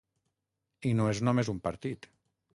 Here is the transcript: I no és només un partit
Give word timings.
I 0.93 0.95
no 1.01 1.11
és 1.13 1.21
només 1.29 1.53
un 1.55 1.61
partit 1.69 2.11